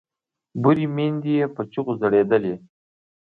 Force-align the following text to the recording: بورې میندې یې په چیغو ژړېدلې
بورې 0.61 0.85
میندې 0.95 1.31
یې 1.39 1.45
په 1.55 1.61
چیغو 1.71 1.93
ژړېدلې 1.99 2.55